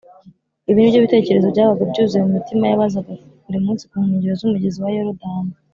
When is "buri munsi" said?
3.45-3.83